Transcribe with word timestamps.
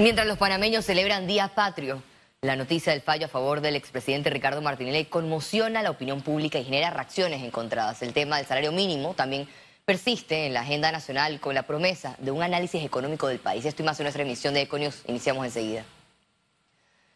Mientras 0.00 0.26
los 0.26 0.38
panameños 0.38 0.86
celebran 0.86 1.26
Día 1.26 1.48
Patrio, 1.48 2.02
la 2.40 2.56
noticia 2.56 2.90
del 2.90 3.02
fallo 3.02 3.26
a 3.26 3.28
favor 3.28 3.60
del 3.60 3.76
expresidente 3.76 4.30
Ricardo 4.30 4.62
Martinelli 4.62 5.04
conmociona 5.04 5.80
a 5.80 5.82
la 5.82 5.90
opinión 5.90 6.22
pública 6.22 6.58
y 6.58 6.64
genera 6.64 6.88
reacciones 6.88 7.42
encontradas. 7.42 8.00
El 8.00 8.14
tema 8.14 8.38
del 8.38 8.46
salario 8.46 8.72
mínimo 8.72 9.12
también 9.12 9.46
persiste 9.84 10.46
en 10.46 10.54
la 10.54 10.62
agenda 10.62 10.90
nacional 10.90 11.38
con 11.38 11.54
la 11.54 11.64
promesa 11.64 12.16
de 12.18 12.30
un 12.30 12.42
análisis 12.42 12.82
económico 12.82 13.28
del 13.28 13.40
país. 13.40 13.66
Esto 13.66 13.82
y 13.82 13.84
más 13.84 14.00
en 14.00 14.04
nuestra 14.04 14.22
emisión 14.22 14.54
de 14.54 14.62
Econius. 14.62 15.02
Iniciamos 15.06 15.44
enseguida. 15.44 15.84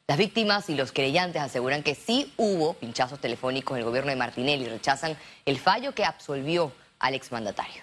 Las 0.06 0.18
víctimas 0.18 0.68
y 0.68 0.74
los 0.74 0.92
creyentes 0.92 1.40
aseguran 1.40 1.82
que 1.82 1.94
sí 1.94 2.34
hubo 2.36 2.74
pinchazos 2.74 3.18
telefónicos 3.18 3.76
en 3.76 3.78
el 3.78 3.84
gobierno 3.86 4.10
de 4.10 4.16
Martinelli 4.16 4.66
y 4.66 4.68
rechazan 4.68 5.16
el 5.46 5.58
fallo 5.58 5.94
que 5.94 6.04
absolvió 6.04 6.70
al 6.98 7.14
exmandatario. 7.14 7.82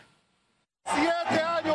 Siete 0.85 1.41
años 1.41 1.70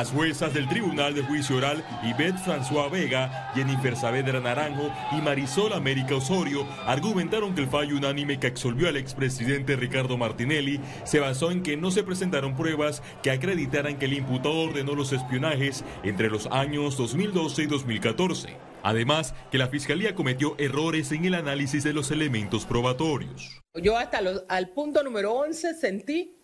Las 0.00 0.12
juezas 0.12 0.54
del 0.54 0.66
Tribunal 0.66 1.14
de 1.14 1.22
Juicio 1.22 1.56
Oral, 1.56 1.84
Yvette 2.02 2.38
François 2.38 2.90
Vega, 2.90 3.52
Jennifer 3.54 3.94
Saavedra 3.94 4.40
Naranjo 4.40 4.90
y 5.12 5.20
Marisol 5.20 5.74
América 5.74 6.16
Osorio, 6.16 6.66
argumentaron 6.86 7.54
que 7.54 7.60
el 7.60 7.68
fallo 7.68 7.98
unánime 7.98 8.40
que 8.40 8.46
absolvió 8.46 8.88
al 8.88 8.96
expresidente 8.96 9.76
Ricardo 9.76 10.16
Martinelli 10.16 10.80
se 11.04 11.20
basó 11.20 11.50
en 11.50 11.62
que 11.62 11.76
no 11.76 11.90
se 11.90 12.02
presentaron 12.02 12.56
pruebas 12.56 13.02
que 13.22 13.30
acreditaran 13.30 13.98
que 13.98 14.06
el 14.06 14.14
imputado 14.14 14.60
ordenó 14.60 14.94
los 14.94 15.12
espionajes 15.12 15.84
entre 16.02 16.30
los 16.30 16.46
años 16.46 16.96
2012 16.96 17.64
y 17.64 17.66
2014. 17.66 18.56
Además, 18.82 19.34
que 19.50 19.58
la 19.58 19.68
Fiscalía 19.68 20.14
cometió 20.14 20.54
errores 20.56 21.12
en 21.12 21.26
el 21.26 21.34
análisis 21.34 21.84
de 21.84 21.92
los 21.92 22.10
elementos 22.10 22.64
probatorios. 22.64 23.60
Yo 23.74 23.98
hasta 23.98 24.22
los, 24.22 24.44
al 24.48 24.70
punto 24.70 25.02
número 25.02 25.34
11 25.34 25.74
sentí 25.74 26.38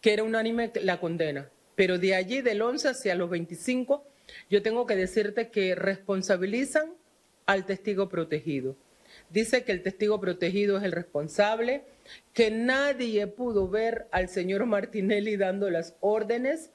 que 0.00 0.12
era 0.12 0.22
unánime 0.22 0.70
la 0.82 1.00
condena, 1.00 1.50
pero 1.74 1.98
de 1.98 2.14
allí 2.14 2.42
del 2.42 2.62
11 2.62 2.88
hacia 2.88 3.14
los 3.14 3.30
25, 3.30 4.04
yo 4.50 4.62
tengo 4.62 4.86
que 4.86 4.96
decirte 4.96 5.48
que 5.48 5.74
responsabilizan 5.74 6.92
al 7.46 7.66
testigo 7.66 8.08
protegido. 8.08 8.76
Dice 9.30 9.64
que 9.64 9.72
el 9.72 9.82
testigo 9.82 10.20
protegido 10.20 10.78
es 10.78 10.84
el 10.84 10.92
responsable, 10.92 11.82
que 12.32 12.50
nadie 12.50 13.26
pudo 13.26 13.68
ver 13.68 14.06
al 14.10 14.28
señor 14.28 14.66
Martinelli 14.66 15.36
dando 15.36 15.70
las 15.70 15.94
órdenes, 16.00 16.70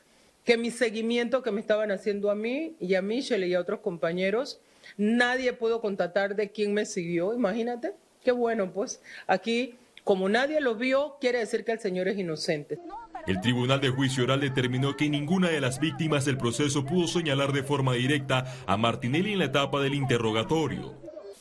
que 0.45 0.57
mi 0.57 0.71
seguimiento 0.71 1.43
que 1.43 1.51
me 1.51 1.61
estaban 1.61 1.91
haciendo 1.91 2.31
a 2.31 2.35
mí 2.35 2.75
y 2.79 2.95
a 2.95 3.01
Michelle 3.01 3.47
y 3.47 3.53
a 3.53 3.59
otros 3.59 3.81
compañeros 3.81 4.59
Nadie 4.97 5.53
pudo 5.53 5.81
contatar 5.81 6.35
de 6.35 6.51
quién 6.51 6.73
me 6.73 6.85
siguió, 6.85 7.33
imagínate. 7.33 7.93
Qué 8.23 8.31
bueno, 8.31 8.71
pues 8.71 9.01
aquí, 9.27 9.75
como 10.09 10.27
nadie 10.27 10.59
lo 10.59 10.73
vio, 10.73 11.17
quiere 11.21 11.37
decir 11.37 11.63
que 11.63 11.71
el 11.71 11.79
Señor 11.79 12.07
es 12.07 12.17
inocente. 12.17 12.79
El 13.27 13.39
Tribunal 13.41 13.79
de 13.79 13.89
Juicio 13.89 14.23
Oral 14.23 14.41
determinó 14.41 14.97
que 14.97 15.07
ninguna 15.07 15.49
de 15.49 15.61
las 15.61 15.79
víctimas 15.79 16.25
del 16.25 16.35
proceso 16.35 16.83
pudo 16.83 17.07
señalar 17.07 17.53
de 17.53 17.61
forma 17.61 17.93
directa 17.93 18.51
a 18.65 18.75
Martinelli 18.75 19.33
en 19.33 19.37
la 19.37 19.45
etapa 19.45 19.79
del 19.83 19.93
interrogatorio. 19.93 20.95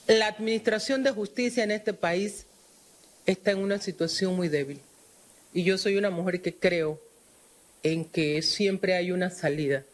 La 0.06 0.26
administración 0.26 1.02
de 1.02 1.12
justicia 1.12 1.64
en 1.64 1.70
este 1.70 1.94
país 1.94 2.44
está 3.24 3.52
en 3.52 3.60
una 3.60 3.78
situación 3.78 4.36
muy 4.36 4.48
débil. 4.48 4.82
Y 5.54 5.62
yo 5.62 5.78
soy 5.78 5.96
una 5.96 6.10
mujer 6.10 6.42
que 6.42 6.54
creo 6.54 7.00
en 7.82 8.04
que 8.04 8.42
siempre 8.42 8.96
hay 8.96 9.12
una 9.12 9.30
salida. 9.30 9.84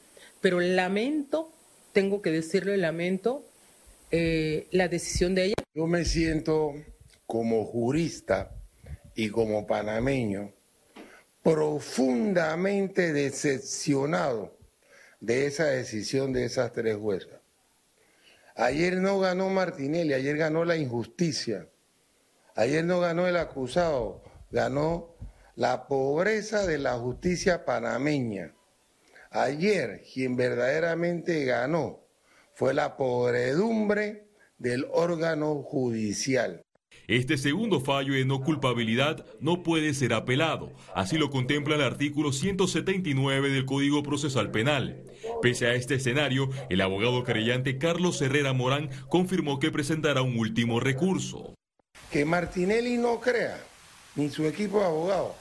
Pero 0.41 0.59
lamento 0.59 1.48
tengo 1.92 2.22
que 2.22 2.33
decirle, 2.33 2.77
lamento 2.77 3.44
eh, 4.11 4.66
la 4.72 4.88
decisión 4.88 5.36
de 5.36 5.44
ella. 5.44 5.55
Yo 5.77 5.86
me 5.86 6.05
siento 6.05 6.75
como 7.25 7.64
jurista 7.66 8.50
y 9.14 9.30
como 9.30 9.66
panameño 9.66 10.52
profundamente 11.42 13.12
decepcionado 13.12 14.56
de 15.20 15.47
esa 15.47 15.66
decisión 15.66 16.32
de 16.32 16.47
esas 16.47 16.72
tres 16.72 16.97
juezas. 16.97 17.38
Ayer 18.56 18.97
no 18.97 19.19
ganó 19.20 19.50
Martinelli, 19.50 20.14
ayer 20.14 20.36
ganó 20.38 20.64
la 20.64 20.76
injusticia, 20.76 21.69
ayer 22.54 22.84
no 22.84 23.00
ganó 23.00 23.26
el 23.26 23.36
acusado, 23.36 24.22
ganó 24.50 25.16
la 25.54 25.86
pobreza 25.86 26.66
de 26.66 26.78
la 26.78 26.94
justicia 26.94 27.64
panameña. 27.64 28.54
Ayer 29.30 30.03
quien 30.12 30.36
verdaderamente 30.36 31.44
ganó 31.44 32.00
fue 32.54 32.72
la 32.72 32.97
podredumbre 32.97 34.28
del 34.58 34.86
órgano 34.92 35.62
judicial. 35.62 36.64
Este 37.06 37.37
segundo 37.37 37.81
fallo 37.81 38.15
de 38.15 38.25
no 38.25 38.41
culpabilidad 38.41 39.27
no 39.38 39.62
puede 39.62 39.93
ser 39.93 40.15
apelado, 40.15 40.72
así 40.94 41.19
lo 41.19 41.31
contempla 41.31 41.75
el 41.75 41.82
artículo 41.82 42.32
179 42.32 43.50
del 43.50 43.66
Código 43.66 44.03
Procesal 44.03 44.50
Penal. 44.50 45.04
Pese 45.43 45.66
a 45.66 45.75
este 45.75 45.97
escenario, 45.97 46.49
el 46.71 46.81
abogado 46.81 47.22
querellante 47.22 47.77
Carlos 47.77 48.22
Herrera 48.22 48.54
Morán 48.54 48.88
confirmó 49.09 49.59
que 49.59 49.71
presentará 49.71 50.22
un 50.22 50.38
último 50.38 50.81
recurso. 50.81 51.54
Que 52.10 52.25
Martinelli 52.25 52.97
no 52.97 53.21
crea, 53.21 53.62
ni 54.15 54.31
su 54.31 54.47
equipo 54.47 54.81
de 54.81 54.87
abogados, 54.87 55.33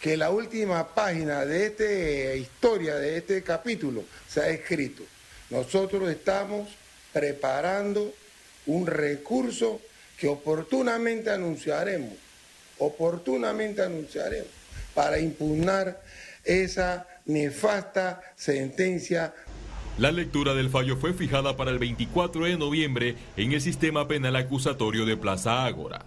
que 0.00 0.16
la 0.16 0.30
última 0.30 0.88
página 0.88 1.44
de 1.44 1.66
esta 1.66 2.34
historia, 2.34 2.96
de 2.96 3.18
este 3.18 3.42
capítulo, 3.42 4.04
se 4.26 4.40
ha 4.40 4.48
escrito. 4.48 5.04
Nosotros 5.50 6.08
estamos 6.10 6.68
preparando 7.12 8.12
un 8.66 8.86
recurso 8.86 9.80
que 10.18 10.28
oportunamente 10.28 11.30
anunciaremos, 11.30 12.14
oportunamente 12.78 13.82
anunciaremos, 13.82 14.48
para 14.94 15.18
impugnar 15.18 16.00
esa 16.44 17.06
nefasta 17.26 18.20
sentencia. 18.36 19.34
La 19.98 20.12
lectura 20.12 20.54
del 20.54 20.70
fallo 20.70 20.96
fue 20.96 21.12
fijada 21.12 21.56
para 21.56 21.70
el 21.70 21.78
24 21.78 22.44
de 22.44 22.56
noviembre 22.56 23.16
en 23.36 23.52
el 23.52 23.60
sistema 23.60 24.06
penal 24.06 24.36
acusatorio 24.36 25.04
de 25.04 25.16
Plaza 25.16 25.64
Ágora. 25.66 26.04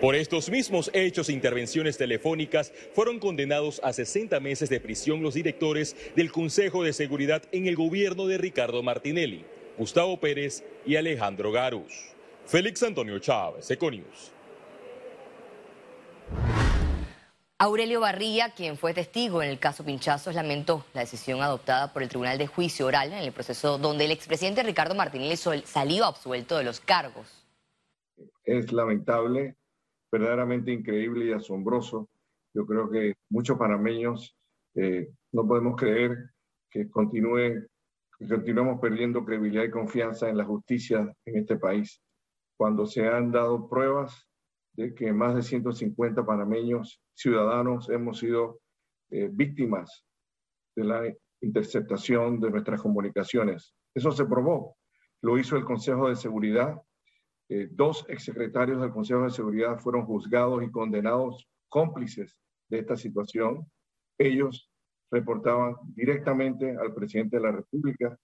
Por 0.00 0.14
estos 0.14 0.48
mismos 0.48 0.90
hechos 0.94 1.28
e 1.28 1.32
intervenciones 1.32 1.98
telefónicas 1.98 2.72
fueron 2.94 3.18
condenados 3.18 3.80
a 3.84 3.92
60 3.92 4.40
meses 4.40 4.70
de 4.70 4.80
prisión 4.80 5.22
los 5.22 5.34
directores 5.34 5.94
del 6.16 6.32
Consejo 6.32 6.82
de 6.82 6.94
Seguridad 6.94 7.42
en 7.52 7.66
el 7.66 7.76
gobierno 7.76 8.26
de 8.26 8.38
Ricardo 8.38 8.82
Martinelli, 8.82 9.44
Gustavo 9.76 10.18
Pérez 10.18 10.64
y 10.86 10.96
Alejandro 10.96 11.52
Garus. 11.52 11.92
Félix 12.50 12.82
Antonio 12.82 13.16
Chávez, 13.20 13.70
Econius. 13.70 14.32
Aurelio 17.58 18.00
Barría, 18.00 18.54
quien 18.56 18.76
fue 18.76 18.92
testigo 18.92 19.40
en 19.40 19.50
el 19.50 19.60
caso 19.60 19.84
Pinchazos, 19.84 20.34
lamentó 20.34 20.84
la 20.92 21.02
decisión 21.02 21.42
adoptada 21.42 21.92
por 21.92 22.02
el 22.02 22.08
Tribunal 22.08 22.38
de 22.38 22.48
Juicio 22.48 22.86
Oral 22.86 23.12
en 23.12 23.20
el 23.20 23.30
proceso 23.30 23.78
donde 23.78 24.06
el 24.06 24.10
expresidente 24.10 24.64
Ricardo 24.64 24.96
Martinelli 24.96 25.36
salió 25.36 26.04
absuelto 26.04 26.58
de 26.58 26.64
los 26.64 26.80
cargos. 26.80 27.46
Es 28.42 28.72
lamentable 28.72 29.54
verdaderamente 30.10 30.72
increíble 30.72 31.26
y 31.26 31.32
asombroso. 31.32 32.08
Yo 32.52 32.66
creo 32.66 32.90
que 32.90 33.14
muchos 33.28 33.58
panameños 33.58 34.36
eh, 34.74 35.08
no 35.30 35.46
podemos 35.46 35.76
creer 35.76 36.30
que 36.68 36.90
continúe, 36.90 37.68
que 38.18 38.26
continuemos 38.28 38.80
perdiendo 38.80 39.24
credibilidad 39.24 39.62
y 39.62 39.70
confianza 39.70 40.28
en 40.28 40.36
la 40.36 40.44
justicia 40.44 41.14
en 41.24 41.36
este 41.36 41.56
país, 41.56 42.02
cuando 42.60 42.84
se 42.84 43.08
han 43.08 43.32
dado 43.32 43.70
pruebas 43.70 44.28
de 44.74 44.94
que 44.94 45.14
más 45.14 45.34
de 45.34 45.40
150 45.40 46.26
panameños 46.26 47.02
ciudadanos 47.14 47.88
hemos 47.88 48.18
sido 48.18 48.60
eh, 49.10 49.30
víctimas 49.32 50.04
de 50.76 50.84
la 50.84 51.16
interceptación 51.40 52.38
de 52.38 52.50
nuestras 52.50 52.82
comunicaciones. 52.82 53.74
Eso 53.94 54.12
se 54.12 54.26
probó. 54.26 54.76
Lo 55.22 55.38
hizo 55.38 55.56
el 55.56 55.64
Consejo 55.64 56.10
de 56.10 56.16
Seguridad 56.16 56.76
eh, 57.48 57.66
dos 57.70 58.04
exsecretarios 58.10 58.82
del 58.82 58.92
Consejo 58.92 59.22
de 59.22 59.30
Seguridad 59.30 59.78
fueron 59.78 60.04
juzgados 60.04 60.62
y 60.62 60.70
condenados 60.70 61.48
cómplices 61.70 62.36
de 62.68 62.80
esta 62.80 62.94
situación. 62.94 63.66
Ellos 64.18 64.70
reportaban 65.10 65.76
directamente 65.94 66.76
al 66.76 66.92
presidente 66.92 67.38
de 67.38 67.42
la 67.42 67.52
República. 67.52 68.18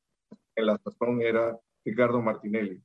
En 0.55 0.66
la 0.66 0.76
sazón 0.76 1.22
era 1.22 1.58
Ricardo 1.87 2.20
Martinelli. 2.20 2.82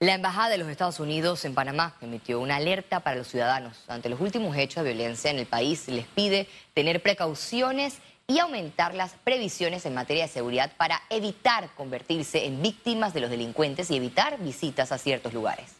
La 0.00 0.14
Embajada 0.14 0.50
de 0.50 0.58
los 0.58 0.68
Estados 0.68 1.00
Unidos 1.00 1.44
en 1.44 1.54
Panamá 1.54 1.96
emitió 2.00 2.38
una 2.38 2.54
alerta 2.54 3.00
para 3.00 3.16
los 3.16 3.26
ciudadanos. 3.26 3.82
Ante 3.88 4.08
los 4.08 4.20
últimos 4.20 4.56
hechos 4.56 4.84
de 4.84 4.92
violencia 4.92 5.32
en 5.32 5.40
el 5.40 5.46
país, 5.46 5.88
les 5.88 6.06
pide 6.06 6.46
tener 6.72 7.02
precauciones 7.02 7.98
y 8.28 8.38
aumentar 8.38 8.94
las 8.94 9.14
previsiones 9.24 9.86
en 9.86 9.94
materia 9.94 10.22
de 10.22 10.28
seguridad 10.28 10.70
para 10.76 11.02
evitar 11.10 11.74
convertirse 11.74 12.46
en 12.46 12.62
víctimas 12.62 13.12
de 13.12 13.18
los 13.18 13.30
delincuentes 13.30 13.90
y 13.90 13.96
evitar 13.96 14.38
visitas 14.38 14.92
a 14.92 14.98
ciertos 14.98 15.34
lugares. 15.34 15.72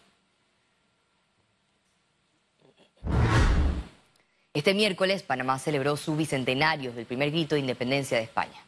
Este 4.53 4.75
miércoles 4.75 5.23
Panamá 5.23 5.61
celebró 5.61 5.97
su 5.97 6.17
bicentenario 6.17 6.93
del 6.93 7.06
primer 7.06 7.31
grito 7.31 7.55
de 7.55 7.61
independencia 7.61 8.19
de 8.19 8.25
España. 8.25 8.68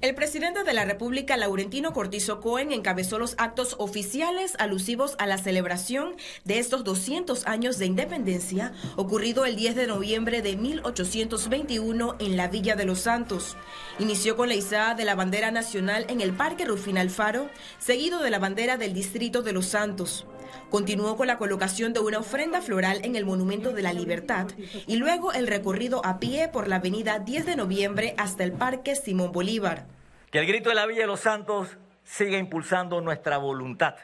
El 0.00 0.14
presidente 0.14 0.62
de 0.62 0.72
la 0.74 0.84
República, 0.84 1.36
Laurentino 1.36 1.92
Cortizo 1.92 2.40
Cohen, 2.40 2.70
encabezó 2.70 3.18
los 3.18 3.34
actos 3.36 3.74
oficiales 3.80 4.54
alusivos 4.60 5.16
a 5.18 5.26
la 5.26 5.38
celebración 5.38 6.14
de 6.44 6.60
estos 6.60 6.84
200 6.84 7.48
años 7.48 7.78
de 7.78 7.86
independencia, 7.86 8.72
ocurrido 8.94 9.44
el 9.44 9.56
10 9.56 9.74
de 9.74 9.88
noviembre 9.88 10.40
de 10.40 10.54
1821 10.54 12.14
en 12.20 12.36
la 12.36 12.46
Villa 12.46 12.76
de 12.76 12.84
los 12.84 13.00
Santos. 13.00 13.56
Inició 13.98 14.36
con 14.36 14.48
la 14.48 14.54
izada 14.54 14.94
de 14.94 15.04
la 15.04 15.16
bandera 15.16 15.50
nacional 15.50 16.06
en 16.08 16.20
el 16.20 16.32
Parque 16.32 16.64
Rufín 16.64 16.96
Alfaro, 16.96 17.50
seguido 17.80 18.22
de 18.22 18.30
la 18.30 18.38
bandera 18.38 18.76
del 18.76 18.94
Distrito 18.94 19.42
de 19.42 19.52
los 19.52 19.66
Santos. 19.66 20.26
Continuó 20.70 21.16
con 21.16 21.26
la 21.26 21.38
colocación 21.38 21.92
de 21.92 22.00
una 22.00 22.18
ofrenda 22.18 22.60
floral 22.60 23.00
en 23.04 23.16
el 23.16 23.24
Monumento 23.24 23.72
de 23.72 23.82
la 23.82 23.92
Libertad 23.92 24.46
y 24.86 24.96
luego 24.96 25.32
el 25.32 25.46
recorrido 25.46 26.04
a 26.04 26.18
pie 26.18 26.48
por 26.48 26.68
la 26.68 26.76
avenida 26.76 27.18
10 27.18 27.46
de 27.46 27.56
noviembre 27.56 28.14
hasta 28.18 28.44
el 28.44 28.52
Parque 28.52 28.96
Simón 28.96 29.32
Bolívar. 29.32 29.86
Que 30.30 30.38
el 30.38 30.46
grito 30.46 30.68
de 30.68 30.74
la 30.74 30.86
Villa 30.86 31.02
de 31.02 31.06
los 31.06 31.20
Santos 31.20 31.76
siga 32.04 32.38
impulsando 32.38 33.00
nuestra 33.00 33.38
voluntad 33.38 33.94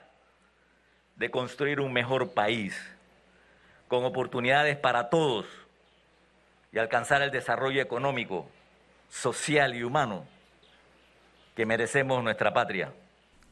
de 1.17 1.31
construir 1.31 1.81
un 1.81 1.93
mejor 1.93 2.33
país, 2.33 2.75
con 3.89 4.05
oportunidades 4.05 4.77
para 4.77 5.11
todos 5.11 5.47
y 6.73 6.79
alcanzar 6.79 7.23
el 7.23 7.31
desarrollo 7.31 7.81
económico, 7.81 8.49
social 9.09 9.75
y 9.75 9.85
humano 9.85 10.27
que 11.55 11.67
merecemos 11.67 12.23
nuestra 12.23 12.53
patria. 12.53 12.93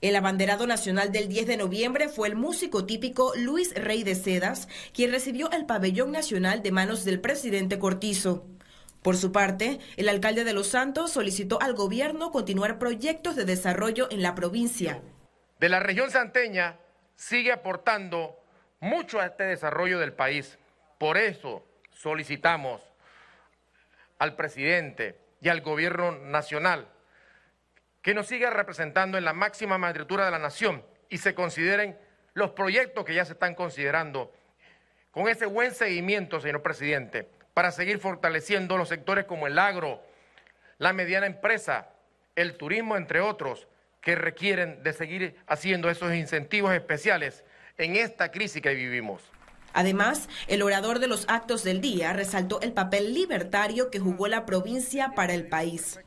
El 0.03 0.17
abanderado 0.17 0.67
nacional 0.67 1.13
del 1.13 1.29
10 1.29 1.47
de 1.47 1.57
noviembre 1.57 2.09
fue 2.09 2.27
el 2.27 2.35
músico 2.35 2.87
típico 2.87 3.33
Luis 3.37 3.73
Rey 3.77 4.03
de 4.03 4.17
Sedas, 4.17 4.67
quien 4.93 5.13
recibió 5.13 5.49
el 5.53 5.65
pabellón 5.65 6.11
nacional 6.11 6.61
de 6.61 6.73
manos 6.73 7.05
del 7.05 7.21
presidente 7.21 7.79
Cortizo. 7.79 8.45
Por 9.01 9.17
su 9.17 9.31
parte, 9.31 9.79
el 9.97 10.09
alcalde 10.09 10.43
de 10.43 10.55
Los 10.55 10.67
Santos 10.67 11.13
solicitó 11.13 11.63
al 11.63 11.75
gobierno 11.75 12.33
continuar 12.33 12.81
proyectos 12.81 13.37
de 13.37 13.45
desarrollo 13.45 14.09
en 14.11 14.23
la 14.23 14.35
provincia. 14.35 15.01
De 15.61 15.69
la 15.69 15.79
región 15.79 16.11
santeña 16.11 16.81
sigue 17.15 17.53
aportando 17.53 18.41
mucho 18.81 19.21
a 19.21 19.27
este 19.27 19.45
desarrollo 19.45 20.01
del 20.01 20.15
país. 20.15 20.59
Por 20.99 21.17
eso 21.17 21.65
solicitamos 21.93 22.83
al 24.19 24.35
presidente 24.35 25.21
y 25.41 25.49
al 25.49 25.61
gobierno 25.61 26.11
nacional 26.11 26.92
que 28.03 28.15
nos 28.15 28.27
siga 28.27 28.51
representando 28.51 29.17
en 29.17 29.25
la 29.25 29.33
máxima 29.33 29.79
magistratura 29.79 30.25
de 30.25 30.33
la 30.33 30.39
nación 30.41 30.85
y 31.09 31.19
se 31.19 31.35
consideren 31.35 31.97
los 32.35 32.51
proyectos 32.51 33.05
que 33.05 33.15
ya 33.15 33.25
se 33.25 33.35
están 33.35 33.55
considerando 33.55 34.33
con 35.13 35.29
ese 35.29 35.47
buen 35.47 35.73
seguimiento, 35.73 36.41
señor 36.41 36.63
presidente, 36.63 37.29
para 37.55 37.71
seguir 37.71 37.99
fortaleciendo 37.99 38.77
los 38.77 38.89
sectores 38.89 39.27
como 39.27 39.47
el 39.47 39.59
agro, 39.59 40.03
la 40.79 40.93
mediana 40.93 41.27
empresa, 41.27 41.91
el 42.35 42.57
turismo, 42.57 42.97
entre 42.97 43.21
otros, 43.21 43.69
que 44.01 44.15
requieren 44.17 44.83
de 44.83 44.93
seguir 44.95 45.37
haciendo 45.47 45.91
esos 45.91 46.15
incentivos 46.15 46.75
especiales 46.75 47.45
en 47.77 47.95
esta 47.95 48.31
crisis 48.33 48.63
que 48.63 48.75
vivimos. 48.75 49.23
Además, 49.75 50.29
el 50.49 50.63
orador 50.63 50.99
de 50.99 51.07
los 51.07 51.29
actos 51.29 51.63
del 51.63 51.81
día 51.81 52.13
resaltó 52.13 52.61
el 52.63 52.73
papel 52.73 53.15
libertario 53.15 53.91
que 53.91 54.01
jugó 54.01 54.29
la 54.29 54.45
provincia 54.45 55.13
para 55.15 55.35
el 55.35 55.47
país 55.47 56.01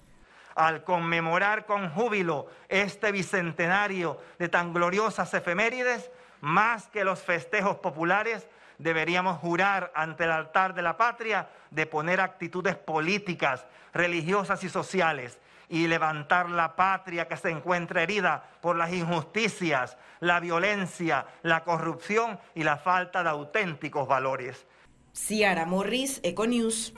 al 0.55 0.83
conmemorar 0.83 1.65
con 1.65 1.89
júbilo 1.89 2.47
este 2.69 3.11
bicentenario 3.11 4.19
de 4.39 4.49
tan 4.49 4.73
gloriosas 4.73 5.33
efemérides, 5.33 6.09
más 6.41 6.87
que 6.87 7.03
los 7.03 7.21
festejos 7.21 7.77
populares, 7.77 8.47
deberíamos 8.77 9.39
jurar 9.39 9.91
ante 9.95 10.23
el 10.23 10.31
altar 10.31 10.73
de 10.73 10.81
la 10.81 10.97
patria 10.97 11.49
de 11.71 11.85
poner 11.85 12.21
actitudes 12.21 12.75
políticas, 12.75 13.65
religiosas 13.93 14.63
y 14.63 14.69
sociales 14.69 15.39
y 15.69 15.87
levantar 15.87 16.49
la 16.49 16.75
patria 16.75 17.27
que 17.27 17.37
se 17.37 17.49
encuentra 17.49 18.03
herida 18.03 18.43
por 18.61 18.75
las 18.75 18.93
injusticias, 18.93 19.97
la 20.19 20.39
violencia, 20.39 21.25
la 21.41 21.63
corrupción 21.63 22.39
y 22.53 22.63
la 22.63 22.77
falta 22.77 23.23
de 23.23 23.29
auténticos 23.29 24.07
valores. 24.07 24.65
Ciara 25.13 25.65
Morris, 25.65 26.19
Econews. 26.23 26.93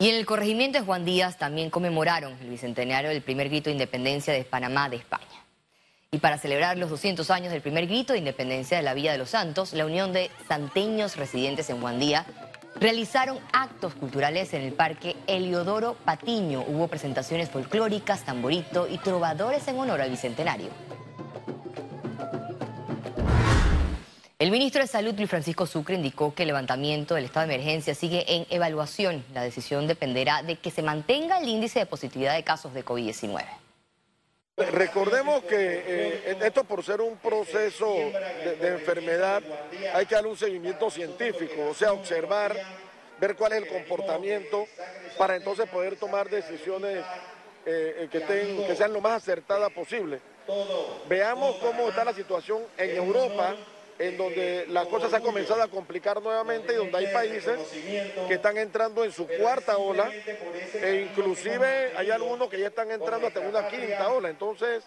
Y 0.00 0.08
en 0.08 0.14
el 0.14 0.24
corregimiento 0.24 0.78
de 0.78 0.84
Juan 0.86 1.04
Díaz 1.04 1.36
también 1.36 1.68
conmemoraron 1.68 2.34
el 2.40 2.48
bicentenario 2.48 3.10
del 3.10 3.20
primer 3.20 3.50
grito 3.50 3.68
de 3.68 3.72
independencia 3.72 4.32
de 4.32 4.44
Panamá 4.44 4.88
de 4.88 4.96
España. 4.96 5.26
Y 6.10 6.20
para 6.20 6.38
celebrar 6.38 6.78
los 6.78 6.88
200 6.88 7.30
años 7.30 7.52
del 7.52 7.60
primer 7.60 7.86
grito 7.86 8.14
de 8.14 8.18
independencia 8.18 8.78
de 8.78 8.82
la 8.82 8.94
Villa 8.94 9.12
de 9.12 9.18
los 9.18 9.28
Santos, 9.28 9.74
la 9.74 9.84
Unión 9.84 10.14
de 10.14 10.30
Santeños 10.48 11.16
residentes 11.16 11.68
en 11.68 11.82
Juan 11.82 11.98
Díaz 11.98 12.24
realizaron 12.76 13.38
actos 13.52 13.94
culturales 13.94 14.54
en 14.54 14.62
el 14.62 14.72
Parque 14.72 15.16
Heliodoro 15.26 15.96
Patiño. 16.02 16.64
Hubo 16.66 16.88
presentaciones 16.88 17.50
folclóricas, 17.50 18.24
tamborito 18.24 18.88
y 18.88 18.96
trovadores 18.96 19.68
en 19.68 19.78
honor 19.78 20.00
al 20.00 20.10
bicentenario. 20.10 20.70
El 24.40 24.50
ministro 24.50 24.80
de 24.80 24.86
Salud, 24.86 25.12
Luis 25.16 25.28
Francisco 25.28 25.66
Sucre, 25.66 25.96
indicó 25.96 26.34
que 26.34 26.44
el 26.44 26.46
levantamiento 26.46 27.14
del 27.14 27.26
estado 27.26 27.46
de 27.46 27.56
emergencia 27.56 27.94
sigue 27.94 28.24
en 28.26 28.46
evaluación. 28.48 29.22
La 29.34 29.42
decisión 29.42 29.86
dependerá 29.86 30.42
de 30.42 30.56
que 30.56 30.70
se 30.70 30.80
mantenga 30.80 31.36
el 31.36 31.46
índice 31.46 31.80
de 31.80 31.84
positividad 31.84 32.34
de 32.34 32.42
casos 32.42 32.72
de 32.72 32.82
COVID-19. 32.82 33.44
Recordemos 34.56 35.44
que 35.44 35.84
eh, 35.86 36.38
esto 36.40 36.64
por 36.64 36.82
ser 36.82 37.02
un 37.02 37.18
proceso 37.18 37.94
de, 37.94 38.68
enfermedad 38.68 39.42
hay 39.92 40.06
que 40.06 40.14
darle 40.14 40.30
un 40.30 40.38
seguimiento 40.38 40.90
científico, 40.90 41.68
o 41.68 41.74
sea, 41.74 41.92
observar, 41.92 42.56
ver 43.20 43.36
cuál 43.36 43.52
es 43.52 43.58
el 43.64 43.68
comportamiento 43.68 44.64
para 45.18 45.36
entonces 45.36 45.68
poder 45.68 45.96
tomar 45.96 46.30
decisiones 46.30 47.04
eh, 47.66 48.08
que, 48.10 48.20
que 48.66 48.74
sean 48.74 48.94
lo 48.94 49.02
más 49.02 49.22
acertadas 49.22 49.70
posible. 49.70 50.18
Veamos 51.10 51.56
cómo 51.56 51.90
está 51.90 52.06
la 52.06 52.14
situación 52.14 52.62
en 52.78 52.96
Europa 52.96 53.54
en 54.00 54.16
donde 54.16 54.64
las 54.68 54.86
cosas 54.86 55.12
han 55.12 55.22
comenzado 55.22 55.62
a 55.62 55.68
complicar 55.68 56.22
nuevamente 56.22 56.72
y 56.72 56.76
donde 56.76 56.96
hay 56.96 57.08
países 57.08 57.58
que 58.26 58.34
están 58.34 58.56
entrando 58.56 59.04
en 59.04 59.12
su 59.12 59.26
cuarta 59.26 59.76
ola 59.76 60.10
e 60.10 61.06
inclusive 61.10 61.92
hay 61.94 62.10
algunos 62.10 62.48
que 62.48 62.58
ya 62.58 62.68
están 62.68 62.90
entrando 62.90 63.26
hasta 63.26 63.40
una 63.40 63.68
quinta 63.68 64.08
ola. 64.08 64.30
Entonces, 64.30 64.84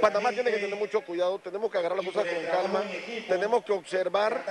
Panamá 0.00 0.30
tiene 0.30 0.50
que 0.50 0.56
tener 0.56 0.76
mucho 0.76 1.02
cuidado, 1.02 1.38
tenemos 1.38 1.70
que 1.70 1.78
agarrar 1.78 1.98
las 1.98 2.06
cosas 2.06 2.32
con 2.32 2.44
calma, 2.46 2.82
tenemos 3.28 3.62
que 3.62 3.72
observar, 3.72 4.42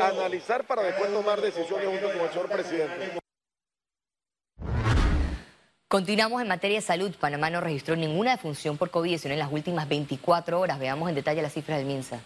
analizar 0.00 0.66
para 0.66 0.82
después 0.82 1.12
tomar 1.12 1.42
decisiones 1.42 1.86
junto 1.86 2.10
con 2.10 2.20
el 2.22 2.30
señor 2.30 2.48
presidente. 2.48 3.18
Continuamos 5.86 6.40
en 6.40 6.48
materia 6.48 6.78
de 6.78 6.82
salud. 6.82 7.14
Panamá 7.18 7.50
no 7.50 7.60
registró 7.60 7.94
ninguna 7.94 8.32
defunción 8.32 8.78
por 8.78 8.90
COVID-19 8.90 9.32
en 9.32 9.38
las 9.38 9.52
últimas 9.52 9.86
24 9.86 10.60
horas. 10.60 10.78
Veamos 10.78 11.10
en 11.10 11.14
detalle 11.14 11.42
las 11.42 11.52
cifras 11.52 11.78
del 11.78 11.86
MINSA. 11.86 12.20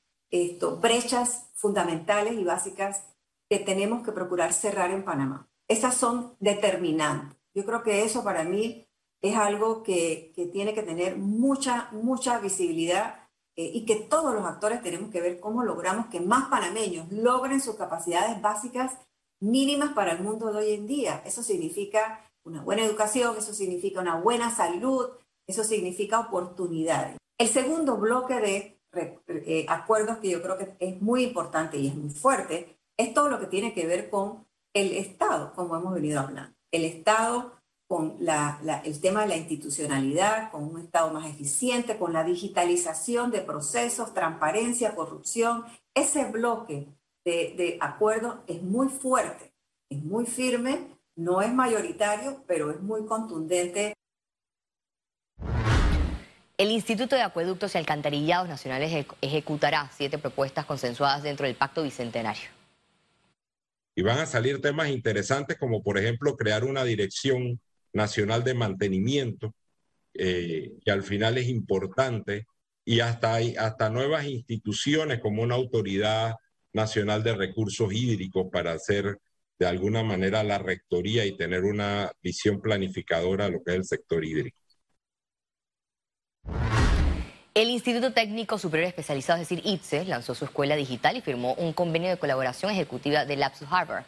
brechas 0.79 1.49
fundamentales 1.55 2.35
y 2.35 2.45
básicas 2.45 3.03
que 3.49 3.59
tenemos 3.59 4.05
que 4.05 4.13
procurar 4.13 4.53
cerrar 4.53 4.91
en 4.91 5.03
Panamá. 5.03 5.49
Esas 5.67 5.97
son 5.97 6.37
determinantes. 6.39 7.37
Yo 7.53 7.65
creo 7.65 7.83
que 7.83 8.05
eso 8.05 8.23
para 8.23 8.45
mí 8.45 8.87
es 9.19 9.35
algo 9.35 9.83
que, 9.83 10.31
que 10.33 10.45
tiene 10.45 10.73
que 10.73 10.83
tener 10.83 11.17
mucha, 11.17 11.89
mucha 11.91 12.39
visibilidad 12.39 13.26
eh, 13.57 13.71
y 13.73 13.85
que 13.85 13.95
todos 13.95 14.33
los 14.33 14.45
actores 14.45 14.81
tenemos 14.81 15.11
que 15.11 15.19
ver 15.19 15.39
cómo 15.39 15.63
logramos 15.63 16.05
que 16.07 16.21
más 16.21 16.47
panameños 16.49 17.11
logren 17.11 17.59
sus 17.59 17.75
capacidades 17.75 18.41
básicas 18.41 18.97
mínimas 19.41 19.93
para 19.93 20.13
el 20.13 20.23
mundo 20.23 20.53
de 20.53 20.59
hoy 20.59 20.71
en 20.73 20.87
día. 20.87 21.21
Eso 21.25 21.43
significa 21.43 22.21
una 22.43 22.61
buena 22.61 22.83
educación, 22.83 23.35
eso 23.37 23.53
significa 23.53 23.99
una 23.99 24.15
buena 24.15 24.55
salud, 24.55 25.09
eso 25.47 25.63
significa 25.63 26.19
oportunidades. 26.19 27.17
El 27.37 27.47
segundo 27.49 27.97
bloque 27.97 28.35
de 28.39 28.79
eh, 29.27 29.65
acuerdos 29.67 30.19
que 30.19 30.29
yo 30.29 30.41
creo 30.41 30.57
que 30.57 30.75
es 30.79 31.01
muy 31.01 31.23
importante 31.23 31.77
y 31.77 31.87
es 31.87 31.95
muy 31.95 32.09
fuerte 32.09 32.77
es 32.97 33.13
todo 33.13 33.29
lo 33.29 33.39
que 33.39 33.45
tiene 33.45 33.73
que 33.73 33.85
ver 33.85 34.09
con 34.09 34.45
el 34.73 34.93
Estado, 34.93 35.53
como 35.53 35.75
hemos 35.75 35.93
venido 35.93 36.19
hablando. 36.19 36.55
El 36.71 36.83
Estado 36.83 37.53
con 37.87 38.17
el 38.19 39.01
tema 39.01 39.21
de 39.21 39.27
la 39.29 39.37
institucionalidad, 39.37 40.51
con 40.51 40.63
un 40.63 40.79
Estado 40.79 41.11
más 41.11 41.25
eficiente, 41.25 41.97
con 41.97 42.11
la 42.11 42.23
digitalización 42.23 43.31
de 43.31 43.39
procesos, 43.41 44.13
transparencia, 44.13 44.93
corrupción. 44.93 45.63
Ese 45.93 46.25
bloque 46.25 46.87
de, 47.23 47.53
de 47.55 47.77
acuerdos 47.79 48.39
es 48.47 48.61
muy 48.61 48.89
fuerte, 48.89 49.53
es 49.89 50.03
muy 50.03 50.25
firme, 50.25 50.97
no 51.15 51.41
es 51.41 51.53
mayoritario, 51.53 52.43
pero 52.45 52.71
es 52.71 52.81
muy 52.81 53.05
contundente. 53.05 53.93
El 56.57 56.71
Instituto 56.71 57.15
de 57.15 57.21
Acueductos 57.21 57.75
y 57.75 57.77
Alcantarillados 57.77 58.49
Nacionales 58.49 59.05
ejecutará 59.21 59.89
siete 59.95 60.17
propuestas 60.17 60.65
consensuadas 60.65 61.23
dentro 61.23 61.45
del 61.45 61.55
Pacto 61.55 61.83
Bicentenario. 61.83 62.49
Y 63.95 64.01
van 64.01 64.19
a 64.19 64.25
salir 64.25 64.59
temas 64.61 64.89
interesantes 64.89 65.57
como, 65.57 65.81
por 65.81 65.97
ejemplo, 65.97 66.35
crear 66.35 66.63
una 66.63 66.83
dirección 66.83 67.59
nacional 67.93 68.43
de 68.43 68.53
mantenimiento, 68.53 69.53
eh, 70.13 70.73
que 70.83 70.91
al 70.91 71.03
final 71.03 71.37
es 71.37 71.47
importante, 71.47 72.47
y 72.85 73.01
hasta, 73.01 73.35
hay, 73.35 73.55
hasta 73.57 73.89
nuevas 73.89 74.25
instituciones 74.25 75.19
como 75.19 75.43
una 75.43 75.55
autoridad 75.55 76.35
nacional 76.73 77.23
de 77.23 77.35
recursos 77.35 77.91
hídricos 77.91 78.47
para 78.51 78.71
hacer 78.71 79.19
de 79.59 79.65
alguna 79.65 80.03
manera 80.03 80.43
la 80.43 80.57
rectoría 80.57 81.25
y 81.25 81.35
tener 81.35 81.63
una 81.63 82.11
visión 82.21 82.61
planificadora 82.61 83.45
de 83.45 83.51
lo 83.51 83.63
que 83.63 83.71
es 83.71 83.77
el 83.77 83.85
sector 83.85 84.23
hídrico. 84.23 84.57
El 87.53 87.69
Instituto 87.69 88.13
Técnico 88.13 88.59
Superior 88.59 88.87
Especializado, 88.89 89.41
es 89.41 89.49
decir, 89.49 89.65
ITSE, 89.65 90.05
lanzó 90.05 90.35
su 90.35 90.45
escuela 90.45 90.75
digital 90.75 91.17
y 91.17 91.21
firmó 91.21 91.55
un 91.55 91.73
convenio 91.73 92.09
de 92.09 92.17
colaboración 92.17 92.71
ejecutiva 92.71 93.25
de 93.25 93.35
Labs 93.35 93.63
Harvard. 93.67 94.05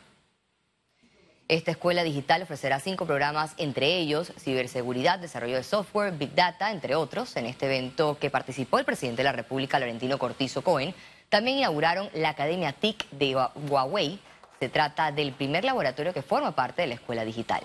Esta 1.50 1.72
escuela 1.72 2.04
digital 2.04 2.44
ofrecerá 2.44 2.80
cinco 2.80 3.08
programas, 3.08 3.56
entre 3.58 3.98
ellos 3.98 4.32
ciberseguridad, 4.38 5.18
desarrollo 5.18 5.56
de 5.56 5.64
software, 5.64 6.14
big 6.14 6.36
data, 6.36 6.70
entre 6.70 6.94
otros. 6.94 7.36
En 7.38 7.48
este 7.48 7.66
evento 7.66 8.20
que 8.20 8.30
participó 8.30 8.78
el 8.78 8.86
presidente 8.86 9.22
de 9.22 9.24
la 9.24 9.32
República, 9.32 9.80
Laurentino 9.80 10.20
Cortizo 10.20 10.62
Cohen, 10.62 10.94
también 11.28 11.58
inauguraron 11.58 12.08
la 12.14 12.30
Academia 12.30 12.72
TIC 12.72 13.10
de 13.10 13.36
Huawei. 13.68 14.20
Se 14.60 14.70
trata 14.70 15.12
del 15.12 15.32
primer 15.32 15.64
laboratorio 15.64 16.14
que 16.14 16.22
forma 16.22 16.52
parte 16.52 16.84
de 16.84 16.90
la 16.90 16.94
escuela 16.94 17.26
digital. 17.26 17.64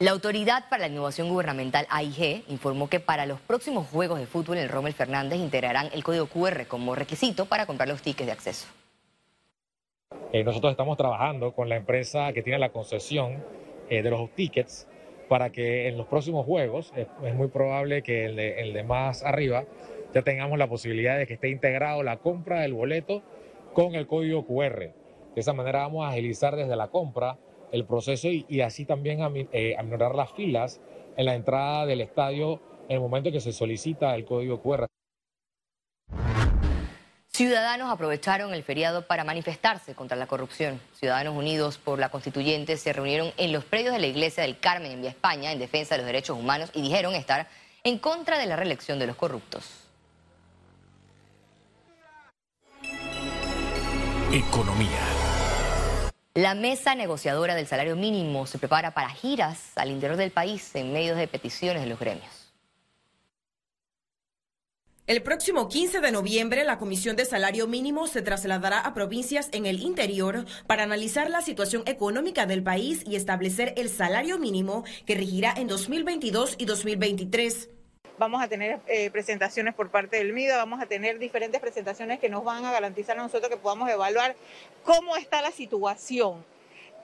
La 0.00 0.10
Autoridad 0.10 0.68
para 0.68 0.80
la 0.80 0.88
Innovación 0.88 1.28
Gubernamental 1.28 1.86
AIG 1.88 2.44
informó 2.48 2.88
que 2.88 2.98
para 2.98 3.26
los 3.26 3.40
próximos 3.40 3.86
Juegos 3.86 4.18
de 4.18 4.26
Fútbol 4.26 4.58
el 4.58 4.68
Rommel 4.68 4.94
Fernández 4.94 5.38
integrarán 5.38 5.88
el 5.92 6.02
código 6.02 6.26
QR 6.26 6.66
como 6.66 6.96
requisito 6.96 7.46
para 7.46 7.66
comprar 7.66 7.88
los 7.88 8.02
tickets 8.02 8.26
de 8.26 8.32
acceso. 8.32 8.66
Eh, 10.30 10.44
nosotros 10.44 10.72
estamos 10.72 10.98
trabajando 10.98 11.52
con 11.52 11.70
la 11.70 11.76
empresa 11.76 12.32
que 12.34 12.42
tiene 12.42 12.58
la 12.58 12.68
concesión 12.68 13.42
eh, 13.88 14.02
de 14.02 14.10
los 14.10 14.30
tickets 14.34 14.86
para 15.28 15.50
que 15.50 15.88
en 15.88 15.96
los 15.96 16.06
próximos 16.06 16.44
juegos, 16.44 16.92
es 16.96 17.34
muy 17.34 17.48
probable 17.48 18.02
que 18.02 18.26
el 18.26 18.72
de, 18.72 18.82
más 18.82 19.22
arriba, 19.22 19.64
ya 20.14 20.22
tengamos 20.22 20.58
la 20.58 20.68
posibilidad 20.68 21.18
de 21.18 21.26
que 21.26 21.34
esté 21.34 21.50
integrado 21.50 22.02
la 22.02 22.16
compra 22.16 22.60
del 22.60 22.72
boleto 22.72 23.22
con 23.74 23.94
el 23.94 24.06
código 24.06 24.46
QR. 24.46 24.78
De 25.34 25.40
esa 25.40 25.52
manera 25.52 25.80
vamos 25.80 26.06
a 26.06 26.10
agilizar 26.10 26.56
desde 26.56 26.76
la 26.76 26.88
compra 26.88 27.36
el 27.72 27.84
proceso 27.84 28.28
y, 28.28 28.60
así 28.62 28.86
también 28.86 29.20
eh, 29.52 29.76
aminorar 29.78 30.14
las 30.14 30.32
filas 30.32 30.80
en 31.18 31.26
la 31.26 31.34
entrada 31.34 31.84
del 31.84 32.00
estadio 32.00 32.60
en 32.88 32.94
el 32.94 33.00
momento 33.00 33.30
que 33.30 33.40
se 33.40 33.52
solicita 33.52 34.14
el 34.14 34.24
código 34.24 34.62
QR. 34.62 34.87
Ciudadanos 37.38 37.92
aprovecharon 37.92 38.52
el 38.52 38.64
feriado 38.64 39.06
para 39.06 39.22
manifestarse 39.22 39.94
contra 39.94 40.16
la 40.16 40.26
corrupción. 40.26 40.80
Ciudadanos 40.98 41.36
Unidos 41.36 41.78
por 41.78 42.00
la 42.00 42.08
Constituyente 42.08 42.76
se 42.76 42.92
reunieron 42.92 43.32
en 43.36 43.52
los 43.52 43.64
predios 43.64 43.92
de 43.92 44.00
la 44.00 44.08
Iglesia 44.08 44.42
del 44.42 44.58
Carmen 44.58 44.90
en 44.90 45.02
Vía 45.02 45.10
España 45.10 45.52
en 45.52 45.60
defensa 45.60 45.94
de 45.94 45.98
los 45.98 46.06
derechos 46.06 46.36
humanos 46.36 46.68
y 46.74 46.82
dijeron 46.82 47.14
estar 47.14 47.46
en 47.84 48.00
contra 48.00 48.38
de 48.38 48.46
la 48.46 48.56
reelección 48.56 48.98
de 48.98 49.06
los 49.06 49.14
corruptos. 49.14 49.70
Economía. 54.32 54.98
La 56.34 56.56
mesa 56.56 56.96
negociadora 56.96 57.54
del 57.54 57.68
salario 57.68 57.94
mínimo 57.94 58.48
se 58.48 58.58
prepara 58.58 58.94
para 58.94 59.10
giras 59.10 59.74
al 59.76 59.92
interior 59.92 60.16
del 60.16 60.32
país 60.32 60.74
en 60.74 60.92
medio 60.92 61.14
de 61.14 61.28
peticiones 61.28 61.84
de 61.84 61.88
los 61.88 62.00
gremios. 62.00 62.37
El 65.08 65.22
próximo 65.22 65.70
15 65.70 66.02
de 66.02 66.12
noviembre, 66.12 66.64
la 66.64 66.76
Comisión 66.76 67.16
de 67.16 67.24
Salario 67.24 67.66
Mínimo 67.66 68.06
se 68.08 68.20
trasladará 68.20 68.80
a 68.80 68.92
provincias 68.92 69.48
en 69.52 69.64
el 69.64 69.80
interior 69.80 70.44
para 70.66 70.82
analizar 70.82 71.30
la 71.30 71.40
situación 71.40 71.82
económica 71.86 72.44
del 72.44 72.62
país 72.62 73.04
y 73.06 73.16
establecer 73.16 73.72
el 73.78 73.88
salario 73.88 74.38
mínimo 74.38 74.84
que 75.06 75.14
regirá 75.14 75.54
en 75.56 75.66
2022 75.66 76.56
y 76.58 76.66
2023 76.66 77.70
vamos 78.18 78.42
a 78.42 78.48
tener 78.48 78.80
eh, 78.86 79.10
presentaciones 79.10 79.74
por 79.74 79.90
parte 79.90 80.18
del 80.18 80.34
MIDA, 80.34 80.56
vamos 80.56 80.82
a 80.82 80.86
tener 80.86 81.18
diferentes 81.18 81.60
presentaciones 81.60 82.18
que 82.18 82.28
nos 82.28 82.44
van 82.44 82.64
a 82.66 82.72
garantizar 82.72 83.16
a 83.16 83.22
nosotros 83.22 83.48
que 83.48 83.56
podamos 83.56 83.88
evaluar 83.88 84.34
cómo 84.84 85.16
está 85.16 85.40
la 85.40 85.52
situación 85.52 86.44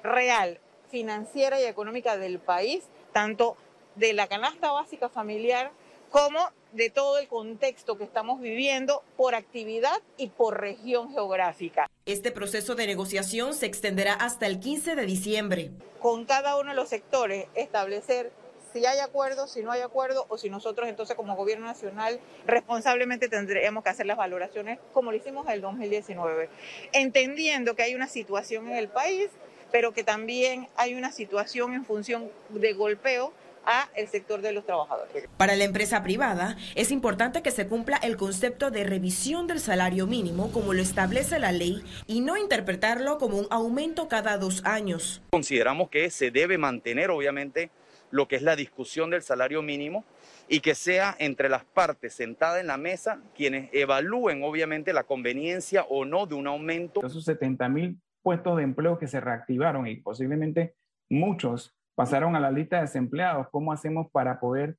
real, 0.02 0.58
financiera 0.90 1.58
y 1.58 1.64
económica 1.64 2.18
del 2.18 2.38
país, 2.40 2.84
tanto 3.12 3.56
de 3.94 4.12
la 4.12 4.26
canasta 4.26 4.73
básica 4.73 5.08
familiar 5.08 5.70
como 6.11 6.50
de 6.75 6.90
todo 6.90 7.19
el 7.19 7.28
contexto 7.28 7.97
que 7.97 8.04
estamos 8.04 8.40
viviendo 8.40 9.02
por 9.16 9.35
actividad 9.35 10.02
y 10.16 10.28
por 10.28 10.61
región 10.61 11.12
geográfica. 11.12 11.88
Este 12.04 12.33
proceso 12.33 12.75
de 12.75 12.87
negociación 12.87 13.54
se 13.54 13.66
extenderá 13.66 14.14
hasta 14.14 14.47
el 14.47 14.61
15 14.61 14.97
de 14.97 15.07
diciembre. 15.07 15.71
Con 16.00 16.25
cada 16.25 16.59
uno 16.59 16.71
de 16.71 16.76
los 16.76 16.88
sectores 16.88 17.47
establecer 17.54 18.33
si 18.73 18.85
hay 18.85 18.99
acuerdo, 18.99 19.47
si 19.47 19.62
no 19.62 19.71
hay 19.71 19.83
acuerdo 19.83 20.26
o 20.28 20.37
si 20.37 20.50
nosotros 20.50 20.88
entonces 20.88 21.14
como 21.14 21.37
gobierno 21.37 21.64
nacional 21.64 22.19
responsablemente 22.45 23.28
tendremos 23.28 23.85
que 23.85 23.90
hacer 23.90 24.04
las 24.04 24.16
valoraciones 24.16 24.81
como 24.93 25.12
lo 25.12 25.16
hicimos 25.16 25.47
en 25.47 25.52
el 25.52 25.61
2019, 25.61 26.49
entendiendo 26.93 27.76
que 27.76 27.85
hay 27.85 27.95
una 27.95 28.09
situación 28.09 28.69
en 28.69 28.76
el 28.76 28.88
país, 28.88 29.31
pero 29.71 29.93
que 29.93 30.02
también 30.02 30.69
hay 30.75 30.95
una 30.95 31.12
situación 31.12 31.73
en 31.73 31.85
función 31.85 32.28
de 32.49 32.73
golpeo 32.73 33.33
a 33.66 33.88
el 33.97 34.09
sector 34.09 34.40
de 34.40 34.52
los 34.52 34.64
trabajadores. 34.64 35.28
Para 35.37 35.56
la 35.56 35.64
empresa 35.64 36.02
privada 36.02 36.56
es 36.75 36.90
importante 36.90 37.42
que 37.42 37.50
se 37.50 37.66
cumpla 37.66 37.97
el 37.99 38.16
concepto 38.16 38.71
de 38.71 38.85
revisión 38.85 39.47
del 39.47 39.61
salario 39.61 40.06
mínimo 40.06 40.50
como 40.52 40.73
lo 40.73 40.83
establece 40.83 41.38
la 41.38 41.52
ley 41.52 41.83
y 42.06 42.21
no 42.21 42.37
interpretarlo 42.37 43.18
como 43.18 43.38
un 43.38 43.47
aumento 43.50 44.09
cada 44.09 44.38
dos 44.38 44.64
años. 44.64 45.23
Consideramos 45.30 45.90
que 45.90 46.11
se 46.11 46.30
debe 46.30 46.59
mantener 46.59 47.11
obviamente 47.11 47.71
lo 48.11 48.28
que 48.28 48.37
es 48.37 48.42
la 48.42 48.56
discusión 48.56 49.11
del 49.11 49.23
salario 49.23 49.62
mínimo 49.62 50.04
y 50.49 50.61
que 50.61 50.75
sea 50.75 51.16
entre 51.18 51.49
las 51.49 51.64
partes 51.64 52.14
sentadas 52.14 52.61
en 52.61 52.68
la 52.68 52.76
mesa 52.76 53.21
quienes 53.35 53.71
evalúen 53.73 54.42
obviamente 54.42 54.92
la 54.92 55.04
conveniencia 55.04 55.85
o 55.88 56.04
no 56.04 56.26
de 56.26 56.35
un 56.35 56.47
aumento. 56.47 57.04
Esos 57.04 57.25
70 57.25 57.68
mil 57.68 58.00
puestos 58.23 58.56
de 58.56 58.62
empleo 58.62 58.99
que 58.99 59.09
se 59.09 59.21
reactivaron 59.21 59.87
y 59.87 59.97
posiblemente 59.97 60.75
muchos 61.09 61.75
pasaron 61.94 62.36
a 62.36 62.40
la 62.40 62.50
lista 62.50 62.76
de 62.76 62.82
desempleados. 62.82 63.48
¿Cómo 63.50 63.72
hacemos 63.72 64.10
para 64.10 64.40
poder 64.40 64.76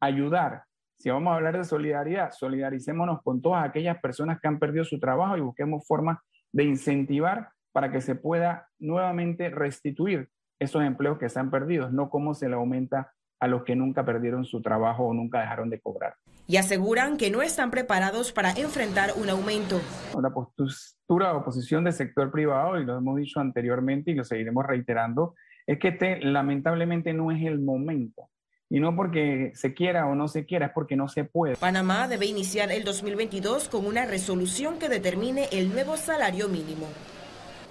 ayudar? 0.00 0.64
Si 0.98 1.10
vamos 1.10 1.32
a 1.32 1.36
hablar 1.36 1.58
de 1.58 1.64
solidaridad, 1.64 2.30
solidaricémonos 2.32 3.22
con 3.22 3.42
todas 3.42 3.64
aquellas 3.64 3.98
personas 4.00 4.40
que 4.40 4.48
han 4.48 4.58
perdido 4.58 4.84
su 4.84 4.98
trabajo 4.98 5.36
y 5.36 5.40
busquemos 5.40 5.86
formas 5.86 6.18
de 6.52 6.64
incentivar 6.64 7.50
para 7.72 7.90
que 7.90 8.00
se 8.00 8.14
pueda 8.14 8.68
nuevamente 8.78 9.50
restituir 9.50 10.28
esos 10.60 10.82
empleos 10.84 11.18
que 11.18 11.28
se 11.28 11.40
han 11.40 11.50
perdido, 11.50 11.90
no 11.90 12.08
cómo 12.08 12.34
se 12.34 12.48
le 12.48 12.54
aumenta 12.54 13.12
a 13.40 13.48
los 13.48 13.64
que 13.64 13.74
nunca 13.74 14.04
perdieron 14.04 14.44
su 14.44 14.62
trabajo 14.62 15.04
o 15.04 15.12
nunca 15.12 15.40
dejaron 15.40 15.68
de 15.68 15.80
cobrar. 15.80 16.14
Y 16.46 16.56
aseguran 16.56 17.16
que 17.16 17.30
no 17.30 17.42
están 17.42 17.70
preparados 17.70 18.32
para 18.32 18.50
enfrentar 18.52 19.10
un 19.20 19.28
aumento. 19.28 19.80
La 20.20 20.30
postura 20.30 21.30
de 21.30 21.36
oposición 21.36 21.84
del 21.84 21.92
sector 21.92 22.30
privado, 22.30 22.80
y 22.80 22.84
lo 22.84 22.96
hemos 22.96 23.16
dicho 23.16 23.40
anteriormente 23.40 24.12
y 24.12 24.14
lo 24.14 24.24
seguiremos 24.24 24.64
reiterando, 24.64 25.34
es 25.66 25.78
que 25.78 25.88
este 25.88 26.20
lamentablemente 26.20 27.12
no 27.12 27.30
es 27.30 27.42
el 27.42 27.60
momento. 27.60 28.28
Y 28.70 28.80
no 28.80 28.96
porque 28.96 29.52
se 29.54 29.74
quiera 29.74 30.06
o 30.06 30.14
no 30.14 30.26
se 30.26 30.46
quiera, 30.46 30.66
es 30.66 30.72
porque 30.72 30.96
no 30.96 31.08
se 31.08 31.24
puede. 31.24 31.56
Panamá 31.56 32.08
debe 32.08 32.26
iniciar 32.26 32.72
el 32.72 32.82
2022 32.82 33.68
con 33.68 33.86
una 33.86 34.06
resolución 34.06 34.78
que 34.78 34.88
determine 34.88 35.48
el 35.52 35.70
nuevo 35.70 35.96
salario 35.96 36.48
mínimo. 36.48 36.88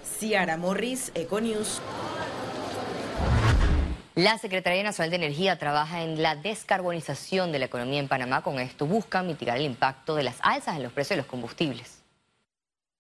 Ciara 0.03 0.55
Morris, 0.55 1.12
Econews. 1.15 1.81
La 4.15 4.38
Secretaría 4.38 4.83
Nacional 4.83 5.09
de 5.09 5.15
Energía 5.15 5.57
trabaja 5.57 6.03
en 6.03 6.21
la 6.21 6.35
descarbonización 6.35 7.51
de 7.51 7.57
la 7.57 7.65
economía 7.65 8.00
en 8.00 8.07
Panamá. 8.07 8.43
Con 8.43 8.59
esto 8.59 8.85
busca 8.85 9.23
mitigar 9.23 9.57
el 9.57 9.65
impacto 9.65 10.15
de 10.15 10.21
las 10.21 10.38
alzas 10.43 10.77
en 10.77 10.83
los 10.83 10.93
precios 10.93 11.17
de 11.17 11.23
los 11.23 11.25
combustibles. 11.25 12.03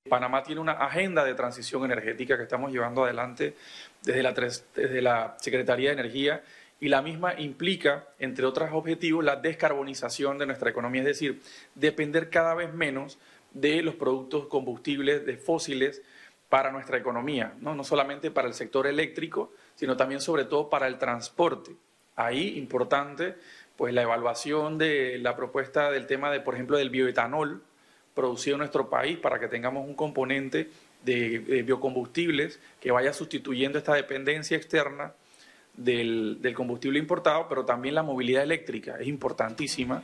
Panamá 0.09 0.43
tiene 0.43 0.59
una 0.59 0.73
agenda 0.73 1.23
de 1.23 1.33
transición 1.33 1.85
energética 1.85 2.35
que 2.35 2.43
estamos 2.43 2.71
llevando 2.71 3.05
adelante 3.05 3.55
desde 4.03 4.23
la, 4.23 4.33
desde 4.33 5.01
la 5.01 5.35
Secretaría 5.39 5.89
de 5.89 5.93
Energía 5.93 6.43
y 6.79 6.89
la 6.89 7.01
misma 7.01 7.39
implica, 7.39 8.07
entre 8.19 8.45
otros 8.45 8.69
objetivos, 8.73 9.23
la 9.23 9.37
descarbonización 9.37 10.37
de 10.37 10.45
nuestra 10.45 10.69
economía, 10.69 11.01
es 11.01 11.07
decir, 11.07 11.41
depender 11.75 12.29
cada 12.29 12.53
vez 12.53 12.73
menos 12.73 13.17
de 13.53 13.81
los 13.81 13.95
productos 13.95 14.47
combustibles 14.47 15.25
de 15.25 15.37
fósiles 15.37 16.01
para 16.49 16.71
nuestra 16.71 16.97
economía, 16.97 17.53
¿no? 17.61 17.73
no 17.73 17.83
solamente 17.83 18.31
para 18.31 18.47
el 18.47 18.53
sector 18.53 18.85
eléctrico, 18.85 19.53
sino 19.75 19.95
también 19.95 20.21
sobre 20.21 20.45
todo 20.45 20.69
para 20.69 20.87
el 20.87 20.97
transporte. 20.97 21.71
Ahí 22.15 22.57
importante 22.59 23.35
pues 23.75 23.93
la 23.93 24.03
evaluación 24.03 24.77
de 24.77 25.17
la 25.19 25.35
propuesta 25.35 25.89
del 25.89 26.05
tema 26.05 26.31
de, 26.31 26.41
por 26.41 26.53
ejemplo, 26.53 26.77
del 26.77 26.89
bioetanol 26.89 27.63
producido 28.13 28.55
en 28.55 28.59
nuestro 28.59 28.89
país 28.89 29.17
para 29.17 29.39
que 29.39 29.47
tengamos 29.47 29.87
un 29.87 29.95
componente 29.95 30.69
de, 31.03 31.63
biocombustibles 31.65 32.59
que 32.79 32.91
vaya 32.91 33.13
sustituyendo 33.13 33.77
esta 33.77 33.93
dependencia 33.93 34.57
externa 34.57 35.13
del, 35.75 36.37
del 36.41 36.53
combustible 36.53 36.99
importado, 36.99 37.47
pero 37.49 37.65
también 37.65 37.95
la 37.95 38.03
movilidad 38.03 38.43
eléctrica 38.43 38.97
es 38.99 39.07
importantísima. 39.07 40.01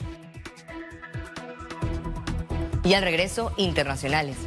Y 2.83 2.93
al 2.93 3.03
regreso, 3.03 3.53
internacionales. 3.57 4.37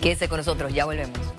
Quédese 0.00 0.28
con 0.28 0.38
nosotros, 0.38 0.74
ya 0.74 0.84
volvemos. 0.84 1.31